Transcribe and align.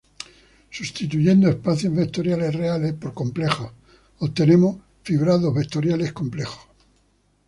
Substituyendo 0.71 1.47
espacios 1.47 1.93
vectoriales 1.95 2.55
reales 2.55 2.93
por 2.93 3.13
complejos, 3.13 3.71
obtenemos 4.17 4.77
fibrados 5.03 5.53
vectoriales 5.53 6.11
complejos. 6.11 6.57